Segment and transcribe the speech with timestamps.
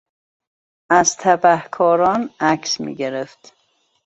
[0.89, 3.53] از تبهکاران عکس میگرفت.